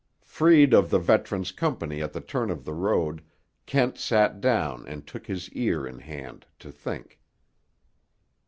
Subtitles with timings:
[0.23, 3.21] Freed of the veteran's company at the turn of the road,
[3.67, 7.19] Kent sat down and took his ear in hand, to think.